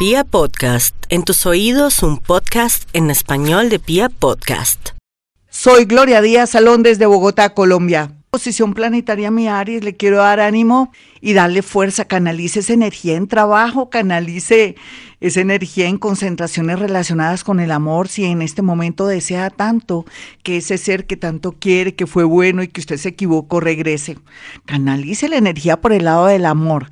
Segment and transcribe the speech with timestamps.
[0.00, 4.92] Pia Podcast, en tus oídos un podcast en español de Pia Podcast.
[5.50, 8.10] Soy Gloria Díaz Salón desde Bogotá, Colombia.
[8.30, 10.90] Posición planetaria mi Aries, le quiero dar ánimo
[11.20, 14.74] y darle fuerza, canalice esa energía en trabajo, canalice
[15.20, 20.06] esa energía en concentraciones relacionadas con el amor, si en este momento desea tanto
[20.42, 24.16] que ese ser que tanto quiere, que fue bueno y que usted se equivocó, regrese.
[24.64, 26.86] Canalice la energía por el lado del amor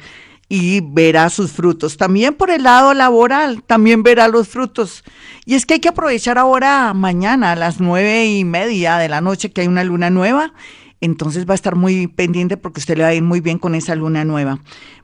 [0.49, 1.97] y verá sus frutos.
[1.97, 5.05] También por el lado laboral, también verá los frutos.
[5.45, 9.21] Y es que hay que aprovechar ahora, mañana, a las nueve y media de la
[9.21, 10.55] noche, que hay una luna nueva.
[11.01, 13.75] Entonces va a estar muy pendiente porque usted le va a ir muy bien con
[13.75, 14.61] esa luna nueva.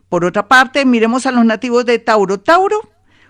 [0.08, 2.40] Por otra parte, miremos a los nativos de Tauro.
[2.40, 2.80] Tauro,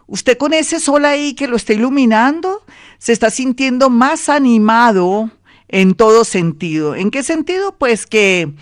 [0.06, 2.64] usted con ese sol ahí que lo está iluminando,
[2.98, 5.30] se está sintiendo más animado
[5.68, 6.94] en todo sentido.
[6.94, 7.76] ¿En qué sentido?
[7.76, 8.54] Pues que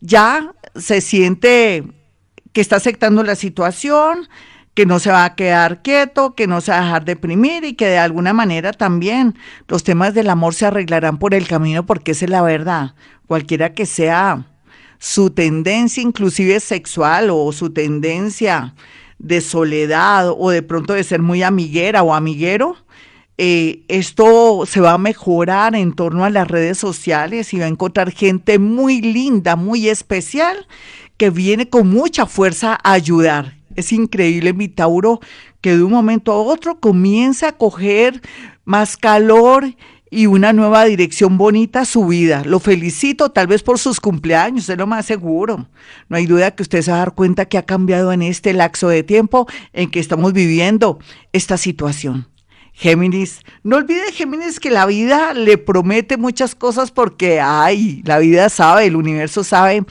[0.00, 1.84] ya se siente
[2.58, 4.28] que está aceptando la situación,
[4.74, 7.74] que no se va a quedar quieto, que no se va a dejar deprimir y
[7.74, 9.36] que de alguna manera también
[9.68, 12.96] los temas del amor se arreglarán por el camino porque esa es la verdad.
[13.28, 14.44] Cualquiera que sea
[14.98, 18.74] su tendencia inclusive sexual o su tendencia
[19.20, 22.74] de soledad o de pronto de ser muy amiguera o amiguero,
[23.40, 27.68] eh, esto se va a mejorar en torno a las redes sociales y va a
[27.68, 30.66] encontrar gente muy linda, muy especial
[31.18, 33.58] que viene con mucha fuerza a ayudar.
[33.76, 35.20] Es increíble mi Tauro
[35.60, 38.22] que de un momento a otro comienza a coger
[38.64, 39.74] más calor
[40.10, 42.42] y una nueva dirección bonita a su vida.
[42.44, 45.68] Lo felicito tal vez por sus cumpleaños, es lo más seguro.
[46.08, 48.52] No hay duda que usted se va a dar cuenta que ha cambiado en este
[48.52, 50.98] lapso de tiempo en que estamos viviendo
[51.32, 52.26] esta situación.
[52.72, 58.48] Géminis, no olvide Géminis que la vida le promete muchas cosas porque, ay, la vida
[58.50, 59.84] sabe, el universo sabe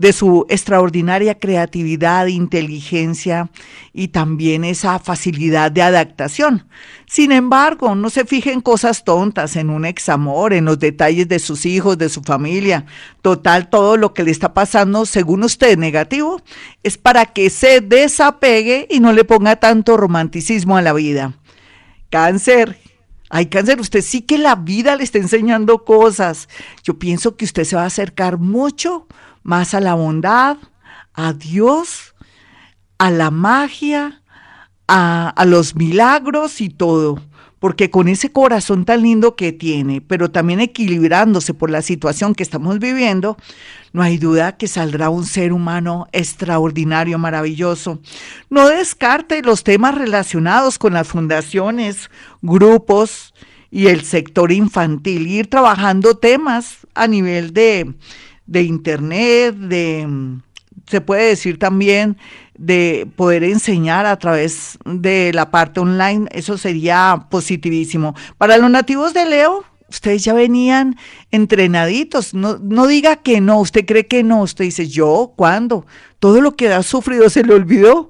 [0.00, 3.50] de su extraordinaria creatividad, inteligencia
[3.92, 6.66] y también esa facilidad de adaptación.
[7.06, 11.38] Sin embargo, no se fije en cosas tontas, en un examor, en los detalles de
[11.38, 12.86] sus hijos, de su familia.
[13.20, 16.40] Total, todo lo que le está pasando, según usted, negativo,
[16.82, 21.34] es para que se desapegue y no le ponga tanto romanticismo a la vida.
[22.08, 22.78] Cáncer,
[23.32, 26.48] Ay, cáncer, usted sí que la vida le está enseñando cosas.
[26.82, 29.06] Yo pienso que usted se va a acercar mucho
[29.42, 30.56] más a la bondad,
[31.14, 32.14] a Dios,
[32.98, 34.22] a la magia,
[34.86, 37.22] a, los milagros y todo
[37.60, 42.42] porque con ese corazón tan lindo que tiene, pero también equilibrándose por la situación que
[42.42, 43.36] estamos viviendo,
[43.92, 48.00] no hay duda que saldrá un ser humano extraordinario, maravilloso.
[48.48, 53.34] No descarte los temas relacionados con las fundaciones, grupos
[53.70, 57.94] y el sector infantil, ir trabajando temas a nivel de
[58.50, 60.08] de internet, de,
[60.86, 62.18] se puede decir también,
[62.58, 68.14] de poder enseñar a través de la parte online, eso sería positivísimo.
[68.38, 70.96] Para los nativos de Leo, ustedes ya venían
[71.30, 75.86] entrenaditos, no, no diga que no, usted cree que no, usted dice, yo, ¿cuándo?
[76.18, 78.08] Todo lo que ha sufrido se le olvidó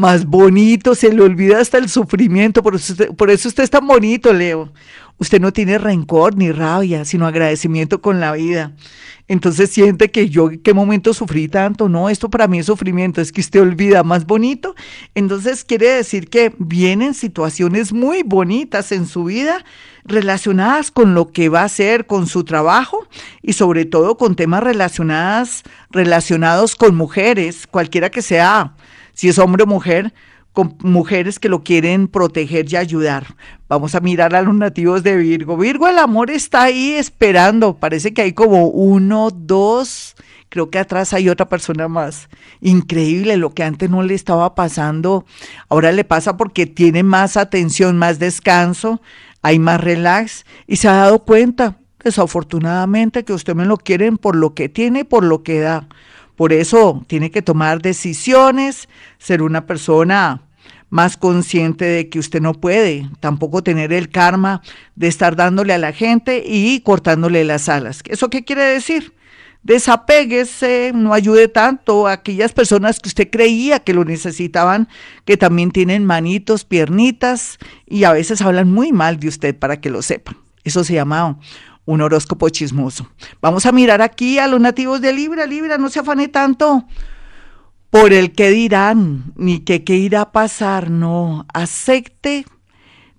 [0.00, 3.86] más bonito, se le olvida hasta el sufrimiento, por eso, por eso usted es tan
[3.86, 4.72] bonito, Leo.
[5.18, 8.72] Usted no tiene rencor ni rabia, sino agradecimiento con la vida.
[9.28, 11.90] Entonces siente que yo, ¿qué momento sufrí tanto?
[11.90, 14.74] No, esto para mí es sufrimiento, es que usted olvida más bonito.
[15.14, 19.64] Entonces quiere decir que vienen situaciones muy bonitas en su vida
[20.04, 23.06] relacionadas con lo que va a hacer, con su trabajo
[23.42, 28.74] y sobre todo con temas relacionados, relacionados con mujeres, cualquiera que sea,
[29.20, 30.14] si es hombre o mujer,
[30.54, 33.36] con mujeres que lo quieren proteger y ayudar.
[33.68, 35.58] Vamos a mirar a los nativos de Virgo.
[35.58, 37.76] Virgo, el amor está ahí esperando.
[37.76, 40.16] Parece que hay como uno, dos,
[40.48, 42.30] creo que atrás hay otra persona más.
[42.62, 45.26] Increíble, lo que antes no le estaba pasando,
[45.68, 49.02] ahora le pasa porque tiene más atención, más descanso,
[49.42, 54.34] hay más relax y se ha dado cuenta, desafortunadamente, que usted me lo quieren por
[54.34, 55.88] lo que tiene y por lo que da.
[56.40, 60.40] Por eso tiene que tomar decisiones, ser una persona
[60.88, 64.62] más consciente de que usted no puede tampoco tener el karma
[64.96, 68.02] de estar dándole a la gente y cortándole las alas.
[68.06, 69.12] ¿Eso qué quiere decir?
[69.64, 74.88] Desapéguese, no ayude tanto a aquellas personas que usted creía que lo necesitaban,
[75.26, 79.90] que también tienen manitos, piernitas y a veces hablan muy mal de usted para que
[79.90, 80.38] lo sepan.
[80.64, 81.38] Eso se llama
[81.90, 83.08] un horóscopo chismoso.
[83.40, 85.46] Vamos a mirar aquí a los nativos de Libra.
[85.46, 86.84] Libra, no se afane tanto
[87.90, 90.90] por el que dirán, ni que qué irá a pasar.
[90.90, 92.46] No, acepte,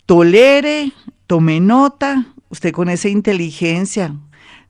[0.06, 0.94] tolere,
[1.28, 2.28] tome nota.
[2.50, 4.16] Usted con esa inteligencia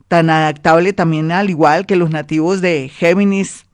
[0.08, 3.64] tan adaptable también al igual que los nativos de Géminis,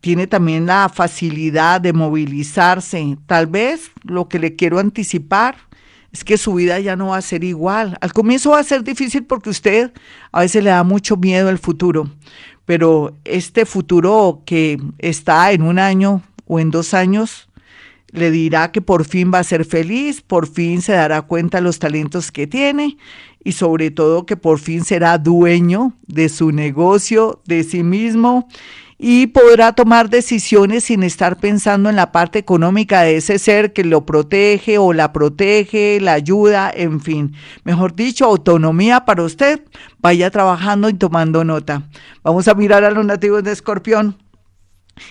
[0.00, 3.16] tiene también la facilidad de movilizarse.
[3.26, 5.67] Tal vez lo que le quiero anticipar
[6.18, 7.96] es que su vida ya no va a ser igual.
[8.00, 9.92] Al comienzo va a ser difícil porque usted
[10.32, 12.10] a veces le da mucho miedo al futuro,
[12.64, 17.47] pero este futuro que está en un año o en dos años,
[18.12, 21.62] le dirá que por fin va a ser feliz, por fin se dará cuenta de
[21.62, 22.96] los talentos que tiene
[23.44, 28.48] y sobre todo que por fin será dueño de su negocio, de sí mismo
[28.98, 33.84] y podrá tomar decisiones sin estar pensando en la parte económica de ese ser que
[33.84, 37.34] lo protege o la protege, la ayuda, en fin.
[37.62, 39.62] Mejor dicho, autonomía para usted.
[40.00, 41.88] Vaya trabajando y tomando nota.
[42.24, 44.18] Vamos a mirar a los nativos de Escorpión.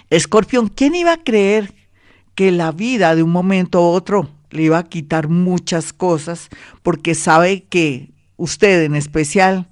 [0.10, 1.74] Escorpión, ¿quién iba a creer
[2.38, 6.50] que la vida de un momento a otro le iba a quitar muchas cosas
[6.84, 9.68] porque sabe que usted en especial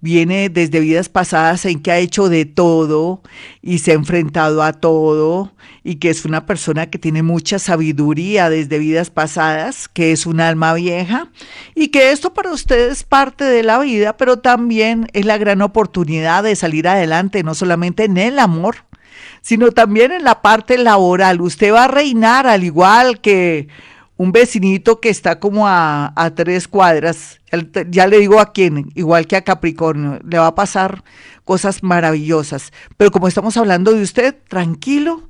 [0.00, 3.22] viene desde vidas pasadas en que ha hecho de todo
[3.60, 8.50] y se ha enfrentado a todo y que es una persona que tiene mucha sabiduría
[8.50, 11.32] desde vidas pasadas, que es un alma vieja
[11.74, 15.60] y que esto para usted es parte de la vida, pero también es la gran
[15.60, 18.76] oportunidad de salir adelante, no solamente en el amor,
[19.42, 21.40] sino también en la parte laboral.
[21.40, 23.68] Usted va a reinar al igual que
[24.16, 27.40] un vecinito que está como a, tres cuadras,
[27.90, 31.04] ya le digo a quién, igual que a Capricornio, le va a pasar
[31.44, 32.72] cosas maravillosas.
[32.96, 35.28] Pero como estamos hablando de usted, tranquilo,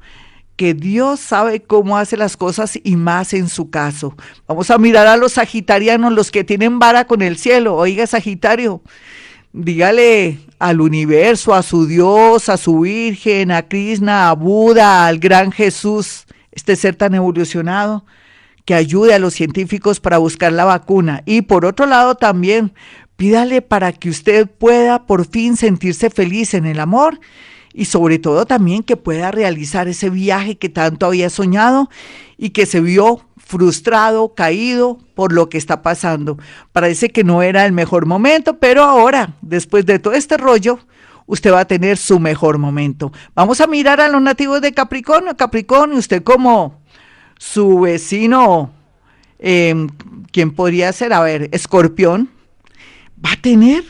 [0.57, 4.15] que Dios sabe cómo hace las cosas y más en su caso.
[4.47, 7.77] Vamos a mirar a los sagitarianos, los que tienen vara con el cielo.
[7.77, 8.83] Oiga, Sagitario,
[9.57, 15.51] dígale al universo, a su Dios, a su Virgen, a Krishna, a Buda, al gran
[15.51, 18.05] Jesús, este ser tan evolucionado
[18.65, 21.23] que ayude a los científicos para buscar la vacuna.
[21.25, 22.73] Y por otro lado también,
[23.17, 27.19] pídale para que usted pueda por fin sentirse feliz en el amor
[27.73, 31.89] y sobre todo también que pueda realizar ese viaje que tanto había soñado
[32.37, 36.37] y que se vio frustrado, caído por lo que está pasando.
[36.73, 40.81] Parece que no era el mejor momento, pero ahora, después de todo este rollo,
[41.27, 43.13] usted va a tener su mejor momento.
[43.37, 45.37] Vamos a mirar a los nativos de Capricornio.
[45.37, 46.81] Capricornio, usted como
[47.39, 48.73] su vecino,
[49.39, 49.87] eh,
[50.33, 51.13] ¿quién podría ser?
[51.13, 52.29] A ver, escorpión,
[53.25, 53.85] va a tener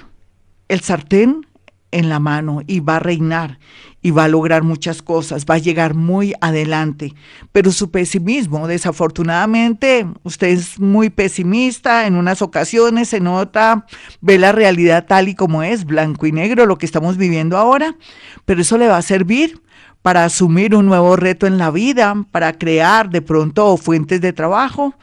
[0.69, 1.46] el sartén
[1.91, 3.59] en la mano y va a reinar
[4.03, 7.15] y va a lograr muchas cosas, va a llegar muy adelante.
[7.51, 13.85] Pero su pesimismo, desafortunadamente, usted es muy pesimista, en unas ocasiones se nota,
[14.21, 17.97] ve la realidad tal y como es, blanco y negro, lo que estamos viviendo ahora,
[18.45, 19.61] pero eso le va a servir
[20.03, 24.95] para asumir un nuevo reto en la vida, para crear de pronto fuentes de trabajo,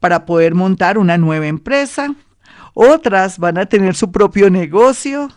[0.00, 2.12] para poder montar una nueva empresa.
[2.74, 5.28] Otras van a tener su propio negocio,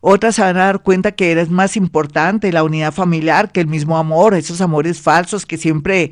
[0.00, 3.66] otras se van a dar cuenta que eres más importante la unidad familiar que el
[3.66, 6.10] mismo amor, esos amores falsos que siempre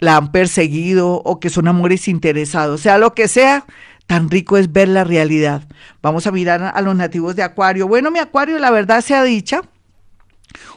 [0.00, 3.66] la han perseguido o que son amores interesados, sea lo que sea,
[4.06, 5.68] tan rico es ver la realidad.
[6.00, 7.86] Vamos a mirar a los nativos de Acuario.
[7.86, 9.62] Bueno, mi Acuario, la verdad sea dicha,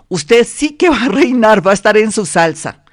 [0.10, 2.84] usted sí que va a reinar, va a estar en su salsa.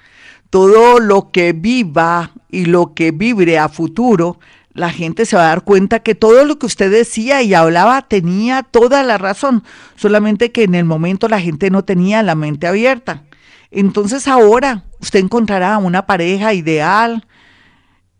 [0.51, 4.39] Todo lo que viva y lo que vibre a futuro,
[4.79, 8.03] la gente se va a dar cuenta que todo lo que usted decía y hablaba
[8.03, 9.65] tenía toda la razón,
[9.97, 13.25] solamente que en el momento la gente no tenía la mente abierta.
[13.71, 17.27] Entonces ahora usted encontrará una pareja ideal,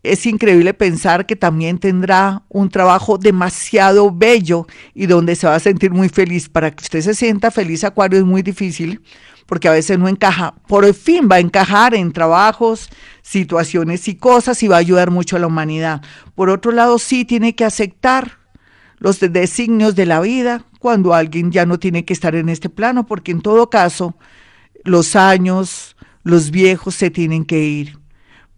[0.03, 5.61] es increíble pensar que también tendrá un trabajo demasiado bello y donde se va a
[5.61, 6.49] sentir muy feliz.
[6.49, 9.03] Para que usted se sienta feliz, Acuario, es muy difícil
[9.49, 10.55] porque a veces no encaja.
[10.67, 12.91] Por fin va a encajar en trabajos,
[13.23, 16.03] situaciones y cosas y va a ayudar mucho a la humanidad.
[16.35, 18.39] Por otro lado, sí tiene que aceptar
[18.99, 23.07] los designios de la vida cuando alguien ya no tiene que estar en este plano,
[23.07, 24.19] porque en todo caso,
[24.85, 27.99] los años, los viejos se tienen que ir.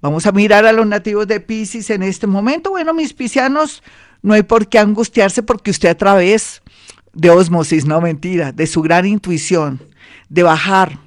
[0.03, 2.71] Vamos a mirar a los nativos de Pisces en este momento.
[2.71, 3.85] Bueno, mis piscianos,
[4.23, 6.63] no hay por qué angustiarse porque usted a través
[7.13, 9.81] de osmosis, no mentira, de su gran intuición,
[10.31, 10.99] de bajar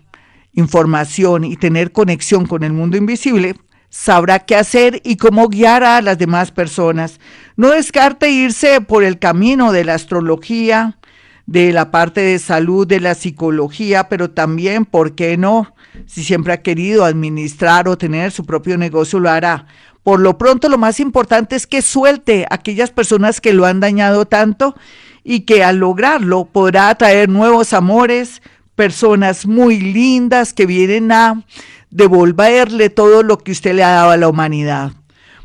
[0.54, 3.56] información y tener conexión con el mundo invisible,
[3.90, 7.20] sabrá qué hacer y cómo guiar a las demás personas.
[7.56, 11.00] No descarte irse por el camino de la astrología,
[11.46, 15.76] de la parte de salud, de la psicología, pero también, ¿por qué no?
[16.06, 19.68] Si siempre ha querido administrar o tener su propio negocio, lo hará.
[20.04, 23.80] Por lo pronto, lo más importante es que suelte a aquellas personas que lo han
[23.80, 24.76] dañado tanto
[25.24, 28.42] y que al lograrlo podrá atraer nuevos amores,
[28.76, 31.46] personas muy lindas que vienen a
[31.90, 34.94] devolverle todo lo que usted le ha dado a la humanidad.